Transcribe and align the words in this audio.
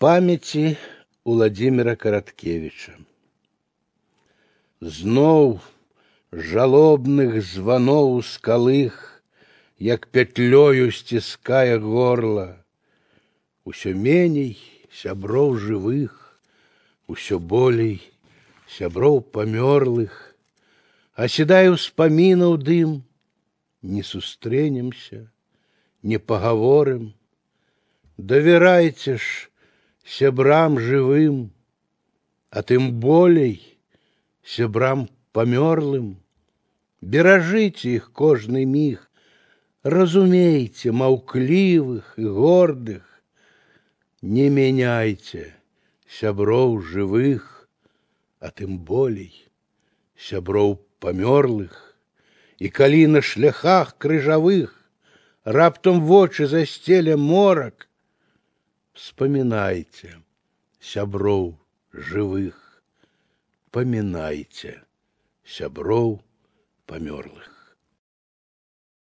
памяти 0.00 0.76
Уладзіміра 1.24 1.96
Караткевіча. 1.96 2.92
Зноў 4.84 5.56
жалобных 6.32 7.40
званоў 7.40 8.20
скалых, 8.20 8.92
як 9.80 10.04
пятлёю 10.12 10.92
сціскае 10.92 11.80
горла, 11.80 12.60
усё 13.64 13.96
меней 13.96 14.60
сяброў 14.92 15.56
жывых, 15.64 16.12
усё 17.08 17.40
болей 17.40 18.04
сяброў 18.68 19.24
памёрлых, 19.32 20.12
аседае 21.16 21.72
ўспамінаў 21.72 22.60
дым, 22.60 23.00
не 23.80 24.04
сустрэнемся, 24.04 25.24
не 26.04 26.20
пагаворым, 26.20 27.12
давярайце 28.20 29.16
ж 29.16 29.48
сябрам 30.04 30.78
жывым, 30.78 31.50
а 32.50 32.62
тым 32.62 32.92
болей 33.00 33.58
сябрам 34.42 35.08
памёрлым, 35.32 36.16
беражыце 37.00 37.96
іх 37.98 38.12
кожны 38.12 38.64
міг, 38.64 39.02
разумейце 39.82 40.92
маўклівых 40.92 42.14
і 42.16 42.30
гордых, 42.38 43.02
не 44.22 44.48
мяняйце 44.50 45.52
сяброў 46.06 46.80
жывых, 46.82 47.68
а 48.40 48.50
тым 48.50 48.78
болей 48.78 49.34
сяброў 50.16 50.78
памёрлых, 51.02 51.74
і 52.58 52.68
калі 52.70 53.06
на 53.12 53.20
шляхах 53.20 53.94
крыжавых 53.98 54.72
раптам 55.44 56.00
вочы 56.00 56.46
застеля 56.46 57.16
морак, 57.16 57.88
вспоминайте 59.10 60.14
сяброў 60.80 61.54
жывых, 61.92 62.56
памінайце 63.70 64.72
сяброў 65.44 66.20
памёрлых. 66.86 67.59